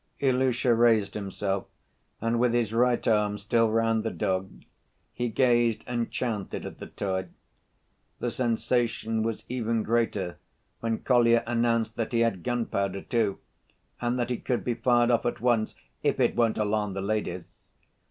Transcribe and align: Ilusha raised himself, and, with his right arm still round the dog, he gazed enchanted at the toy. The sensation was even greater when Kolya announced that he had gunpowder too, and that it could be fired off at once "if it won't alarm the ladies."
Ilusha 0.19 0.73
raised 0.73 1.13
himself, 1.13 1.67
and, 2.21 2.39
with 2.39 2.53
his 2.53 2.73
right 2.73 3.07
arm 3.07 3.37
still 3.37 3.69
round 3.69 4.03
the 4.03 4.09
dog, 4.09 4.63
he 5.13 5.29
gazed 5.29 5.83
enchanted 5.85 6.65
at 6.65 6.79
the 6.79 6.87
toy. 6.87 7.27
The 8.17 8.31
sensation 8.31 9.21
was 9.21 9.43
even 9.47 9.83
greater 9.83 10.39
when 10.79 11.03
Kolya 11.03 11.43
announced 11.45 11.95
that 11.97 12.13
he 12.13 12.21
had 12.21 12.41
gunpowder 12.41 13.03
too, 13.03 13.37
and 14.01 14.17
that 14.17 14.31
it 14.31 14.43
could 14.43 14.63
be 14.63 14.73
fired 14.73 15.11
off 15.11 15.23
at 15.27 15.39
once 15.39 15.75
"if 16.01 16.19
it 16.19 16.35
won't 16.35 16.57
alarm 16.57 16.95
the 16.95 17.01
ladies." 17.01 17.55